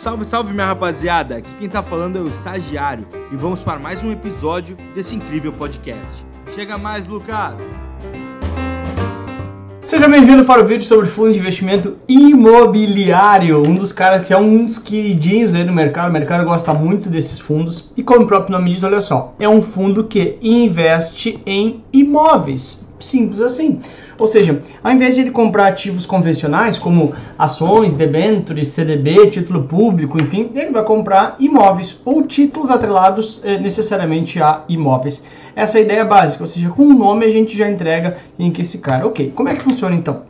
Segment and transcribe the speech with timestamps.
[0.00, 1.36] Salve, salve minha rapaziada!
[1.36, 5.52] Aqui quem tá falando é o Estagiário e vamos para mais um episódio desse incrível
[5.52, 6.24] podcast.
[6.54, 7.60] Chega mais, Lucas!
[9.82, 14.38] Seja bem-vindo para o vídeo sobre fundo de investimento imobiliário, um dos caras que é
[14.38, 18.26] um dos queridinhos aí do mercado, o mercado gosta muito desses fundos e como o
[18.26, 23.80] próprio nome diz, olha só, é um fundo que investe em imóveis, simples assim.
[24.18, 30.22] Ou seja, ao invés de ele comprar ativos convencionais, como ações, debêntures, CDB, título público,
[30.22, 35.22] enfim, ele vai comprar imóveis ou títulos atrelados eh, necessariamente a imóveis.
[35.56, 38.50] Essa é a ideia básica, ou seja, com o nome a gente já entrega em
[38.50, 39.06] que esse cara.
[39.06, 40.22] Ok, como é que funciona então?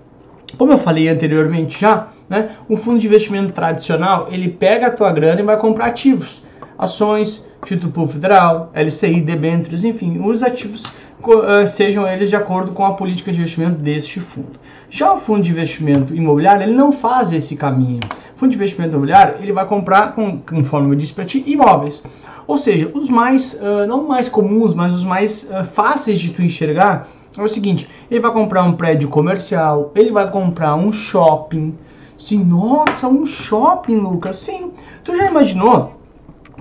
[0.56, 5.12] Como eu falei anteriormente já, né, um fundo de investimento tradicional, ele pega a tua
[5.12, 6.42] grana e vai comprar ativos,
[6.80, 10.84] ações, título público federal, LCI, debêntures, enfim, os ativos
[11.22, 14.58] eh, sejam eles de acordo com a política de investimento deste fundo.
[14.88, 18.00] Já o fundo de investimento imobiliário, ele não faz esse caminho.
[18.34, 22.02] O fundo de investimento imobiliário, ele vai comprar, conforme eu disse para ti, imóveis.
[22.46, 26.42] Ou seja, os mais, uh, não mais comuns, mas os mais uh, fáceis de tu
[26.42, 31.74] enxergar, é o seguinte, ele vai comprar um prédio comercial, ele vai comprar um shopping.
[32.16, 34.38] Sim, nossa, um shopping, Lucas.
[34.38, 34.72] Sim,
[35.04, 35.99] tu já imaginou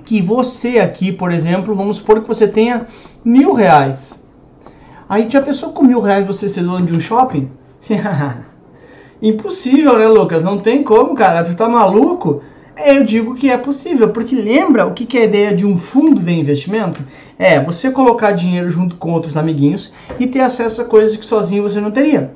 [0.04, 2.86] que você aqui, por exemplo, vamos supor que você tenha
[3.24, 4.20] mil reais
[5.10, 7.50] Aí já pensou com mil reais você ser dono de um shopping?
[9.20, 10.44] Impossível, né, Lucas?
[10.44, 11.42] Não tem como, cara.
[11.42, 12.44] Tu tá maluco?
[12.76, 15.76] É, eu digo que é possível, porque lembra o que é a ideia de um
[15.76, 17.02] fundo de investimento?
[17.36, 21.64] É você colocar dinheiro junto com outros amiguinhos e ter acesso a coisas que sozinho
[21.64, 22.32] você não teria.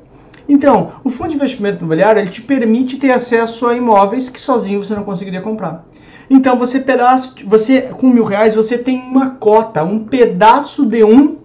[0.49, 4.85] Então, o fundo de investimento imobiliário ele te permite ter acesso a imóveis que sozinho
[4.85, 5.87] você não conseguiria comprar.
[6.29, 11.37] Então, você pedaço, você com mil reais você tem uma cota, um pedaço de um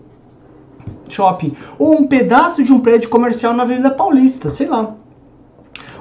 [1.10, 4.96] shopping, ou um pedaço de um prédio comercial na Avenida Paulista, sei lá.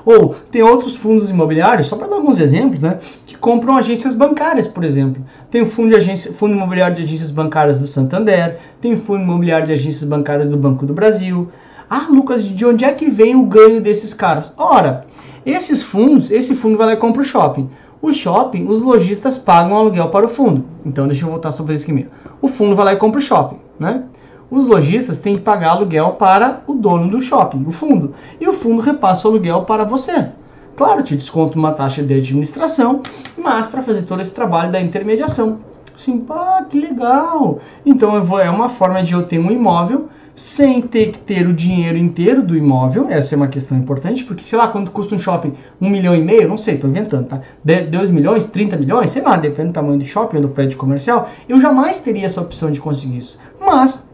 [0.05, 4.67] Ou tem outros fundos imobiliários, só para dar alguns exemplos, né, que compram agências bancárias,
[4.67, 5.23] por exemplo.
[5.51, 9.23] Tem o fundo, de agência, fundo imobiliário de agências bancárias do Santander, tem o fundo
[9.23, 11.51] imobiliário de agências bancárias do Banco do Brasil.
[11.91, 14.53] Ah, Lucas, de onde é que vem o ganho desses caras?
[14.57, 15.05] Ora,
[15.45, 17.69] esses fundos, esse fundo vai lá e compra o shopping.
[18.01, 20.65] O shopping, os lojistas pagam aluguel para o fundo.
[20.85, 22.11] Então, deixa eu voltar sobre esse aqui mesmo.
[22.41, 24.05] O fundo vai lá e compra o shopping, né?
[24.51, 28.53] os lojistas têm que pagar aluguel para o dono do shopping, o fundo, e o
[28.53, 30.29] fundo repassa o aluguel para você.
[30.77, 33.03] Claro, te desconto uma taxa de administração,
[33.37, 35.59] mas para fazer todo esse trabalho da intermediação.
[35.97, 37.59] Sim, pá, que legal!
[37.85, 41.49] Então eu vou, é uma forma de eu ter um imóvel sem ter que ter
[41.49, 43.09] o dinheiro inteiro do imóvel.
[43.11, 46.23] Essa é uma questão importante, porque sei lá quanto custa um shopping, um milhão e
[46.23, 47.43] meio, não sei, estou inventando, tá?
[47.65, 51.29] 2 milhões, 30 milhões, sei lá, depende do tamanho do shopping ou do prédio comercial,
[51.49, 53.37] eu jamais teria essa opção de conseguir isso.
[53.61, 54.09] Mas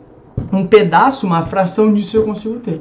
[0.50, 2.80] um pedaço, uma fração disso eu consigo ter.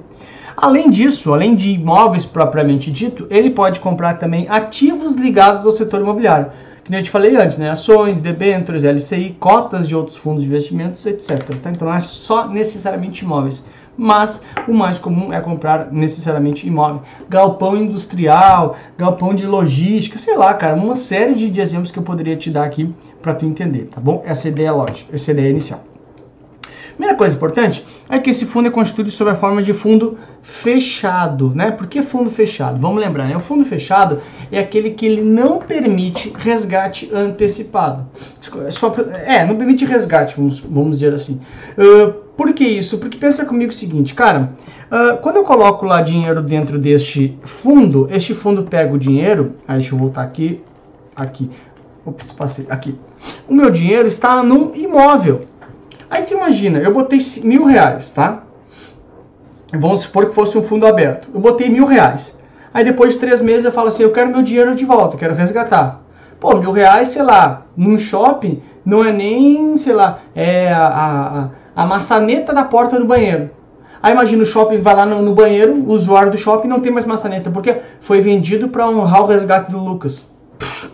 [0.55, 5.99] Além disso, além de imóveis propriamente dito, ele pode comprar também ativos ligados ao setor
[5.99, 6.49] imobiliário.
[6.83, 7.69] Que eu te falei antes, né?
[7.69, 11.41] Ações, debêntures, LCI, cotas de outros fundos de investimentos, etc.
[11.61, 11.71] Tá?
[11.71, 13.65] Então não é só necessariamente imóveis.
[13.95, 17.03] Mas o mais comum é comprar necessariamente imóvel.
[17.29, 22.35] Galpão industrial, galpão de logística, sei lá, cara, uma série de, exemplos que eu poderia
[22.35, 24.23] te dar aqui para tu entender, tá bom?
[24.25, 25.92] Essa é ideia lógica, essa é ideia inicial.
[26.95, 31.51] Primeira coisa importante é que esse fundo é constituído sob a forma de fundo fechado,
[31.55, 31.71] né?
[31.71, 32.79] Por que fundo fechado?
[32.79, 33.35] Vamos lembrar, né?
[33.35, 34.19] O fundo fechado
[34.51, 38.05] é aquele que ele não permite resgate antecipado.
[38.69, 38.93] Só,
[39.25, 41.41] é, não permite resgate, vamos, vamos dizer assim.
[41.77, 42.97] Uh, por que isso?
[42.97, 44.53] Porque pensa comigo o seguinte, cara,
[44.91, 49.77] uh, quando eu coloco lá dinheiro dentro deste fundo, este fundo pega o dinheiro, aí
[49.77, 50.61] deixa eu voltar aqui,
[51.15, 51.49] aqui,
[52.05, 52.95] ops, passei, aqui.
[53.47, 55.41] O meu dinheiro está num imóvel,
[56.13, 58.43] Aí tu imagina, eu botei mil reais, tá?
[59.73, 61.27] Vamos supor que fosse um fundo aberto.
[61.33, 62.39] Eu botei mil reais.
[62.71, 65.33] Aí depois de três meses eu falo assim, eu quero meu dinheiro de volta, quero
[65.33, 66.01] resgatar.
[66.39, 71.83] Pô, mil reais, sei lá, num shopping não é nem, sei lá, é a, a,
[71.83, 73.49] a maçaneta da porta do banheiro.
[73.99, 76.91] Aí imagina o shopping vai lá no, no, banheiro, o usuário do shopping não tem
[76.91, 80.27] mais maçaneta, porque foi vendido para honrar o resgate do Lucas.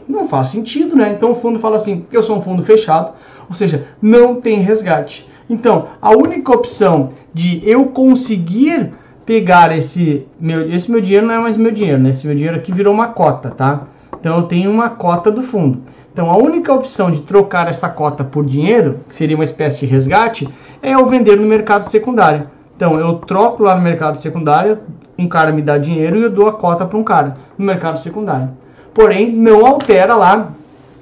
[0.08, 1.14] Não faz sentido, né?
[1.18, 3.12] Então o fundo fala assim: eu sou um fundo fechado,
[3.50, 5.28] ou seja, não tem resgate.
[5.50, 8.92] Então, a única opção de eu conseguir
[9.26, 12.10] pegar esse meu, esse meu dinheiro não é mais meu dinheiro, né?
[12.10, 13.84] Esse meu dinheiro aqui virou uma cota, tá?
[14.20, 15.84] Então eu tenho uma cota do fundo.
[16.12, 19.86] Então a única opção de trocar essa cota por dinheiro, que seria uma espécie de
[19.86, 20.50] resgate,
[20.82, 22.48] é eu vender no mercado secundário.
[22.76, 24.80] Então eu troco lá no mercado secundário,
[25.18, 28.00] um cara me dá dinheiro e eu dou a cota para um cara no mercado
[28.00, 28.50] secundário.
[28.94, 30.50] Porém, não altera lá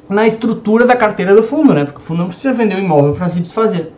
[0.10, 1.86] na estrutura da carteira do fundo, né?
[1.86, 3.94] Porque o fundo não precisa vender o imóvel para se desfazer.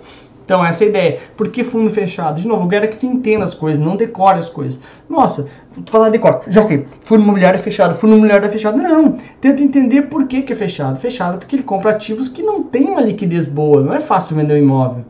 [0.49, 1.19] Então, essa é a ideia.
[1.37, 2.41] Por que fundo fechado?
[2.41, 4.81] De novo, eu quero que tu entenda as coisas, não decore as coisas.
[5.07, 5.47] Nossa,
[5.85, 8.77] tu falar decora, já sei, fundo imobiliário é fechado, fundo imobiliário é fechado.
[8.79, 10.97] Não, tenta entender por que, que é fechado.
[10.97, 14.55] Fechado porque ele compra ativos que não tem uma liquidez boa, não é fácil vender
[14.55, 15.05] um imóvel.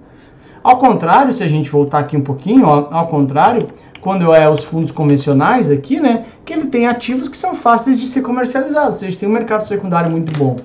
[0.61, 3.69] Ao contrário, se a gente voltar aqui um pouquinho, ó, ao contrário,
[4.01, 8.07] quando é os fundos convencionais aqui, né, que ele tem ativos que são fáceis de
[8.07, 10.57] ser comercializados, ou seja, tem um mercado secundário muito bom.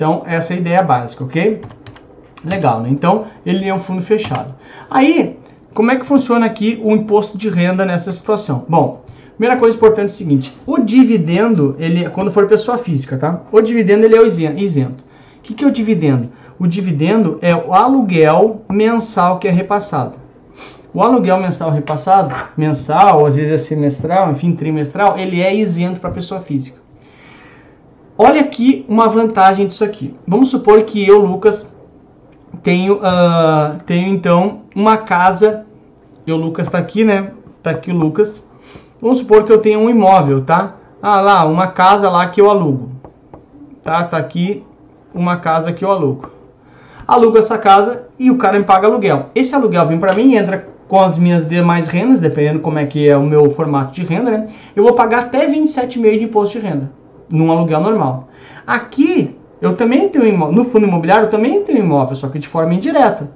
[0.00, 1.60] Então, essa é a ideia básica, ok?
[2.42, 2.88] Legal, né?
[2.88, 4.54] Então, ele é um fundo fechado.
[4.90, 5.38] Aí,
[5.74, 8.64] como é que funciona aqui o imposto de renda nessa situação?
[8.66, 9.04] Bom,
[9.36, 13.42] primeira coisa importante é o seguinte, o dividendo, ele quando for pessoa física, tá?
[13.52, 14.24] O dividendo ele é
[14.58, 15.04] isento.
[15.36, 16.30] O que, que é o dividendo?
[16.58, 20.18] O dividendo é o aluguel mensal que é repassado.
[20.94, 26.08] O aluguel mensal repassado, mensal, às vezes é semestral, enfim, trimestral, ele é isento para
[26.08, 26.80] pessoa física.
[28.22, 30.14] Olha aqui uma vantagem disso aqui.
[30.28, 31.74] Vamos supor que eu, Lucas,
[32.62, 35.64] tenho, uh, tenho então uma casa.
[36.26, 37.30] E o Lucas está aqui, né?
[37.56, 38.46] Está aqui o Lucas.
[39.00, 40.74] Vamos supor que eu tenho um imóvel, tá?
[41.00, 42.90] Ah, lá, uma casa lá que eu alugo.
[43.82, 44.04] Tá?
[44.04, 44.62] Tá aqui
[45.14, 46.28] uma casa que eu alugo.
[47.08, 49.30] Alugo essa casa e o cara me paga aluguel.
[49.34, 53.08] Esse aluguel vem para mim entra com as minhas demais rendas, dependendo como é que
[53.08, 54.46] é o meu formato de renda, né?
[54.76, 56.99] Eu vou pagar até 27,5 de imposto de renda
[57.30, 58.28] num aluguel normal.
[58.66, 62.74] Aqui eu também tenho no fundo imobiliário eu também tenho imóvel, só que de forma
[62.74, 63.30] indireta.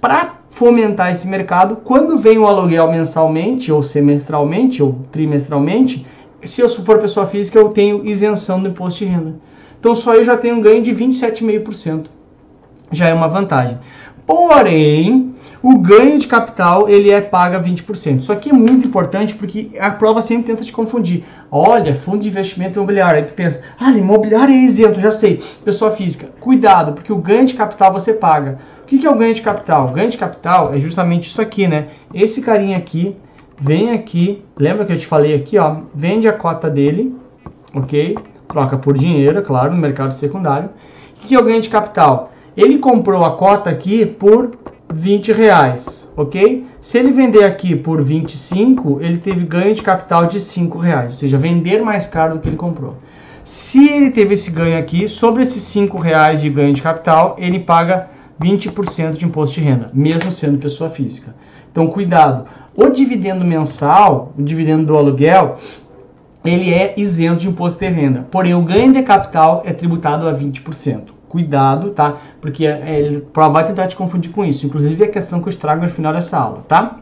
[0.00, 6.06] Para fomentar esse mercado, quando vem o aluguel mensalmente, ou semestralmente, ou trimestralmente,
[6.44, 9.34] se eu for pessoa física, eu tenho isenção do imposto de renda.
[9.78, 12.06] Então só eu já tenho um ganho de 27,5%.
[12.92, 13.78] Já é uma vantagem.
[14.26, 15.34] Porém,
[15.68, 18.20] o ganho de capital ele é paga 20%.
[18.20, 21.24] Isso aqui é muito importante porque a prova sempre tenta te confundir.
[21.50, 23.18] Olha, fundo de investimento imobiliário.
[23.18, 25.42] Aí tu pensa, ah, imobiliário é isento, já sei.
[25.64, 28.60] Pessoa física, cuidado, porque o ganho de capital você paga.
[28.80, 29.88] O que é o ganho de capital?
[29.88, 31.88] O ganho de capital é justamente isso aqui, né?
[32.14, 33.16] Esse carinha aqui
[33.58, 37.12] vem aqui, lembra que eu te falei aqui, ó, vende a cota dele,
[37.74, 38.16] ok?
[38.46, 40.70] Troca por dinheiro, é claro, no mercado secundário.
[41.16, 42.30] O que é o ganho de capital?
[42.56, 44.52] Ele comprou a cota aqui por
[44.94, 46.66] 20 reais, ok?
[46.80, 51.18] Se ele vender aqui por 25, ele teve ganho de capital de 5 reais, ou
[51.18, 52.96] seja, vender mais caro do que ele comprou.
[53.42, 57.60] Se ele teve esse ganho aqui, sobre esses 5 reais de ganho de capital, ele
[57.60, 58.08] paga
[58.40, 61.34] 20% de imposto de renda, mesmo sendo pessoa física.
[61.70, 62.46] Então, cuidado.
[62.76, 65.56] O dividendo mensal, o dividendo do aluguel,
[66.44, 68.26] ele é isento de imposto de renda.
[68.30, 72.16] Porém, o ganho de capital é tributado a 20% cuidado, tá?
[72.40, 74.66] Porque é, ele vai tentar te confundir com isso.
[74.66, 76.98] Inclusive a questão que eu trago no final dessa aula, tá?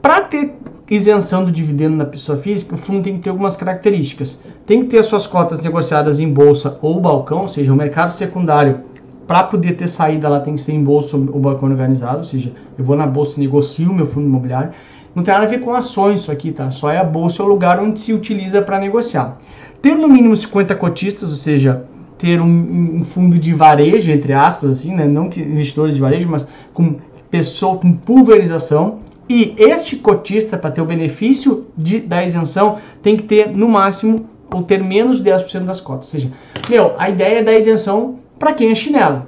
[0.00, 0.54] Para ter
[0.90, 4.42] isenção do dividendo na pessoa física, o fundo tem que ter algumas características.
[4.66, 8.10] Tem que ter as suas cotas negociadas em bolsa ou balcão, ou seja, o mercado
[8.10, 8.80] secundário,
[9.26, 12.52] para poder ter saída, ela tem que ser em bolsa ou balcão organizado, ou seja,
[12.76, 14.72] eu vou na bolsa e negocio meu fundo imobiliário.
[15.14, 16.70] Não tem nada a ver com ações isso aqui, tá?
[16.70, 19.38] Só é a bolsa, é o lugar onde se utiliza para negociar.
[19.80, 21.84] Ter no mínimo 50 cotistas, ou seja,
[22.22, 25.08] ter um, um, fundo de varejo, entre aspas, assim, né?
[25.08, 26.98] não que investidores de varejo, mas com
[27.28, 29.00] pessoa com pulverização.
[29.28, 34.26] E este cotista, para ter o benefício de, da isenção, tem que ter no máximo
[34.52, 36.06] ou ter menos de 10% das cotas.
[36.06, 36.30] Ou seja,
[36.70, 39.26] meu, a ideia é da isenção para quem é chinelo.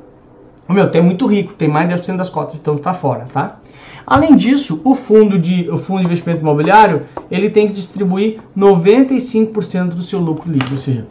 [0.69, 3.59] Meu, tem muito rico, tem mais de 10% das cotas, então tá fora, tá?
[4.07, 9.89] Além disso, o fundo de, o fundo de investimento imobiliário, ele tem que distribuir 95%
[9.89, 11.07] do seu lucro líquido, ou seja,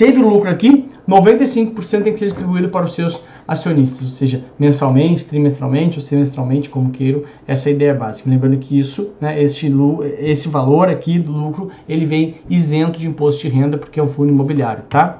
[0.00, 5.26] teve lucro aqui, 95% tem que ser distribuído para os seus acionistas, ou seja, mensalmente,
[5.26, 8.30] trimestralmente ou semestralmente, como queiro, essa é a ideia básica.
[8.30, 9.70] Lembrando que isso, né, este,
[10.18, 14.06] esse valor aqui do lucro, ele vem isento de imposto de renda porque é um
[14.06, 15.18] fundo imobiliário, tá?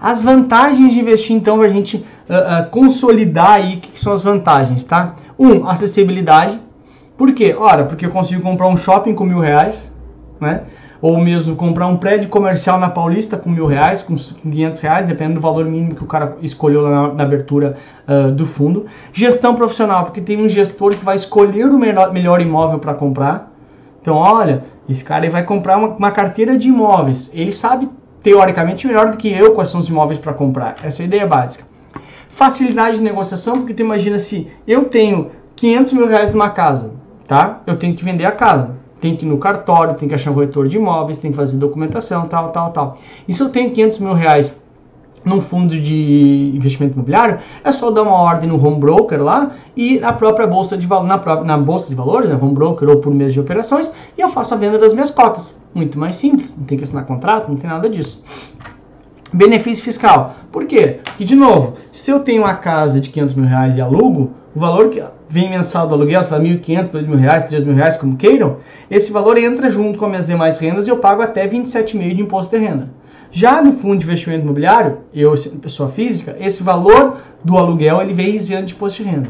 [0.00, 2.02] As vantagens de investir, então, a gente uh,
[2.62, 5.16] uh, consolidar aí o que, que, são as vantagens, tá?
[5.36, 6.60] Um, acessibilidade.
[7.16, 7.56] Por quê?
[7.58, 9.92] Ora, porque eu consigo comprar um shopping com mil reais,
[10.40, 10.62] né?
[11.00, 15.36] Ou mesmo comprar um prédio comercial na Paulista com mil reais, com 500 reais, dependendo
[15.36, 17.76] do valor mínimo que o cara escolheu na, na abertura
[18.06, 18.86] uh, do fundo.
[19.12, 23.52] Gestão profissional, porque tem um gestor que vai escolher o melhor, melhor imóvel para comprar.
[24.00, 27.30] Então, olha, esse cara vai comprar uma, uma, carteira de imóveis.
[27.32, 27.88] Ele sabe,
[28.22, 30.76] teoricamente, melhor do que eu quais são os imóveis para comprar.
[30.82, 31.64] Essa é a ideia básica.
[32.28, 36.94] Facilidade de negociação, porque tu imagina se eu tenho 500 mil reais numa casa,
[37.26, 37.60] tá?
[37.66, 40.34] Eu tenho que vender a casa tem que ir no cartório, tem que achar um
[40.34, 42.98] corretor de imóveis, tem que fazer documentação, tal, tal, tal.
[43.26, 44.58] E se eu tenho 500 mil reais
[45.24, 49.98] num fundo de investimento imobiliário, é só dar uma ordem no home broker lá e
[49.98, 53.12] na própria bolsa de na, própria, na bolsa de valores, né, home broker ou por
[53.12, 55.56] mês de operações, e eu faço a venda das minhas cotas.
[55.74, 58.22] Muito mais simples, não tem que assinar contrato, não tem nada disso.
[59.32, 60.36] Benefício fiscal.
[60.50, 61.00] Por quê?
[61.04, 64.60] Porque, de novo, se eu tenho uma casa de 500 mil reais e alugo, o
[64.60, 67.96] valor que vem mensal do aluguel, sei lá, 1.500, 2 mil reais, 3 mil reais,
[67.96, 68.56] como queiram,
[68.90, 72.22] esse valor entra junto com as minhas demais rendas e eu pago até 27,5% de
[72.22, 72.90] imposto de renda.
[73.30, 78.34] Já no fundo de investimento imobiliário, eu, pessoa física, esse valor do aluguel ele vem
[78.34, 79.28] isento de imposto de renda.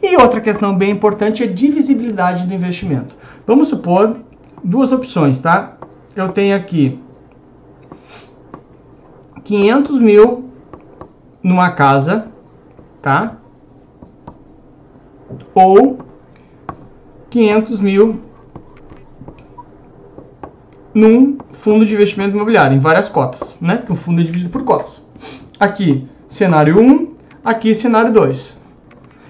[0.00, 3.16] E outra questão bem importante é a divisibilidade do investimento.
[3.46, 4.16] Vamos supor
[4.62, 5.76] duas opções, tá?
[6.14, 6.98] Eu tenho aqui
[9.50, 10.44] 500 mil
[11.42, 12.28] numa casa,
[13.02, 13.38] tá?
[15.52, 15.98] Ou
[17.28, 18.20] 500 mil
[20.94, 23.78] num fundo de investimento imobiliário, em várias cotas, né?
[23.78, 25.10] Que o fundo é dividido por cotas.
[25.58, 27.12] Aqui, cenário 1,
[27.44, 28.56] aqui, cenário 2.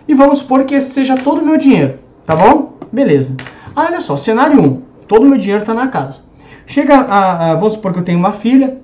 [0.06, 2.74] E vamos supor que esse seja todo o meu dinheiro, tá bom?
[2.92, 3.38] Beleza.
[3.74, 6.24] Ah, olha só, cenário 1, todo o meu dinheiro está na casa.
[6.66, 8.82] Chega a, a, vamos supor que eu tenho uma filha,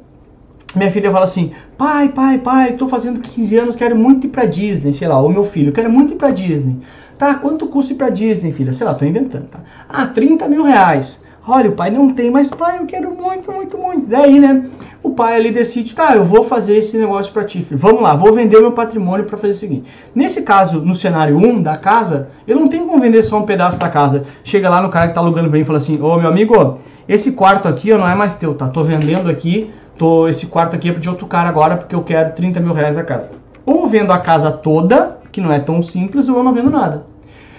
[0.79, 4.45] minha filha fala assim: pai, pai, pai, tô fazendo 15 anos, quero muito ir pra
[4.45, 6.79] Disney, sei lá, o meu filho, quero muito ir pra Disney.
[7.19, 8.73] Tá, quanto custa ir pra Disney, filha?
[8.73, 9.61] Sei lá, tô inventando, tá?
[9.89, 11.25] Ah, 30 mil reais.
[11.49, 14.09] Olha, o pai não tem, mas pai, eu quero muito, muito, muito.
[14.09, 14.65] Daí, né,
[15.01, 17.79] o pai ali decide, tá, eu vou fazer esse negócio pra ti, filho.
[17.79, 19.85] Vamos lá, vou vender meu patrimônio para fazer o seguinte.
[20.13, 23.79] Nesse caso, no cenário 1 da casa, eu não tenho como vender só um pedaço
[23.79, 24.25] da casa.
[24.43, 27.33] Chega lá no cara que tá alugando mim e fala assim, ô meu amigo, esse
[27.33, 28.69] quarto aqui não é mais teu, tá?
[28.69, 32.33] Tô vendendo aqui, tô, esse quarto aqui é de outro cara agora porque eu quero
[32.33, 33.31] 30 mil reais da casa.
[33.65, 37.05] Ou vendo a casa toda, que não é tão simples, ou eu não vendo nada.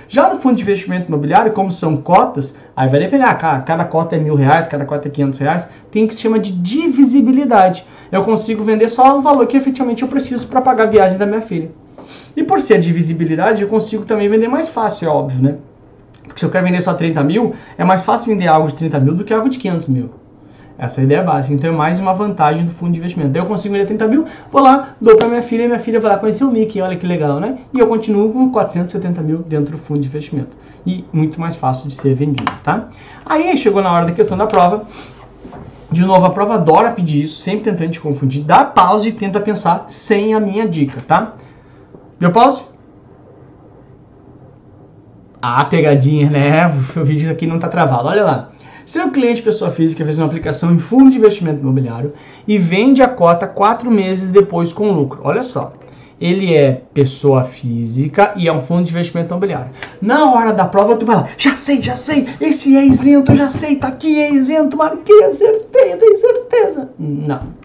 [0.10, 4.16] Já no fundo de investimento imobiliário, como são cotas, aí vai depender, ah, cada cota
[4.16, 7.86] é mil reais, cada cota é 500 reais, tem o que se chama de divisibilidade.
[8.10, 11.26] Eu consigo vender só o valor que efetivamente eu preciso para pagar a viagem da
[11.26, 11.72] minha filha.
[12.38, 15.56] E por ser divisibilidade, eu consigo também vender mais fácil, é óbvio, né?
[16.24, 19.00] Porque se eu quero vender só 30 mil, é mais fácil vender algo de 30
[19.00, 20.10] mil do que algo de 500 mil.
[20.78, 21.54] Essa é a ideia básica.
[21.54, 23.32] Então é mais uma vantagem do fundo de investimento.
[23.32, 26.00] Daí eu consigo vender 30 mil, vou lá, dou para minha filha e minha filha
[26.00, 27.58] vai lá conhecer o Mickey, olha que legal, né?
[27.74, 30.56] E eu continuo com 470 mil dentro do fundo de investimento.
[30.86, 32.90] E muito mais fácil de ser vendido, tá?
[33.26, 34.84] Aí chegou na hora da questão da prova.
[35.92, 38.44] De novo, a prova adora pedir isso, sempre tentando te confundir.
[38.44, 41.34] Dá pausa e tenta pensar sem a minha dica, tá?
[42.20, 42.64] Deu pause?
[45.42, 46.72] Ah, pegadinha, né?
[46.96, 48.08] O vídeo aqui não tá travado.
[48.08, 48.50] Olha lá.
[48.88, 52.14] Seu cliente, pessoa física, fez uma aplicação em fundo de investimento imobiliário
[52.48, 55.20] e vende a cota quatro meses depois com lucro.
[55.26, 55.74] Olha só.
[56.22, 59.72] Ele é pessoa física e é um fundo de investimento imobiliário.
[60.02, 63.50] Na hora da prova, tu vai lá, já sei, já sei, esse é isento, já
[63.50, 66.90] sei, tá aqui, é isento, marquei, acertei, tenho certeza.
[66.98, 67.57] Não.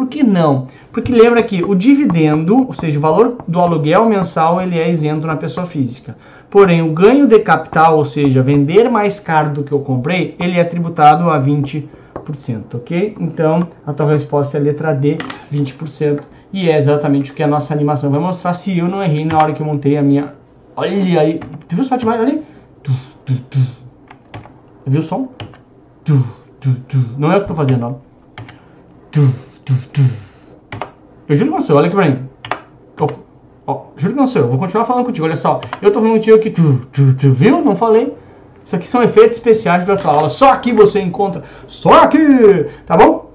[0.00, 0.66] Por que não?
[0.90, 5.26] Porque lembra que o dividendo, ou seja, o valor do aluguel mensal, ele é isento
[5.26, 6.16] na pessoa física.
[6.48, 10.58] Porém, o ganho de capital, ou seja, vender mais caro do que eu comprei, ele
[10.58, 11.86] é tributado a 20%,
[12.72, 13.14] ok?
[13.20, 15.18] Então, a tua resposta é a letra D,
[15.52, 16.22] 20%.
[16.50, 19.36] E é exatamente o que a nossa animação vai mostrar se eu não errei na
[19.36, 20.32] hora que eu montei a minha...
[20.74, 21.38] Olha aí,
[21.68, 21.84] tu viu.
[22.82, 22.90] Tu,
[23.26, 23.58] tu, tu.
[24.86, 25.28] Viu o som?
[27.18, 29.49] Não é o que eu tô fazendo, ó.
[31.28, 32.28] Eu juro não sou, olha aqui pra mim.
[33.96, 35.60] Juro não sou eu, vou continuar falando contigo, olha só.
[35.82, 37.62] Eu tô falando contigo aqui, tu, tu, tu viu?
[37.62, 38.14] Não falei.
[38.64, 40.28] Isso aqui são efeitos especiais da tua aula.
[40.28, 41.42] Só aqui você encontra.
[41.66, 42.66] Só aqui!
[42.86, 43.30] Tá bom?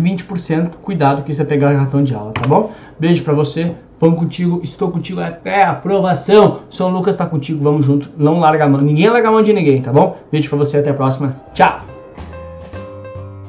[0.00, 2.72] 20%, cuidado que você pegar cartão de aula, tá bom?
[2.98, 3.74] Beijo pra você.
[4.00, 6.60] Vamos contigo, estou contigo até a aprovação.
[6.68, 8.10] São Lucas tá contigo, vamos junto.
[8.18, 8.80] Não larga a mão.
[8.80, 10.16] Ninguém larga a mão de ninguém, tá bom?
[10.30, 11.36] Beijo pra você, até a próxima.
[11.54, 11.91] Tchau!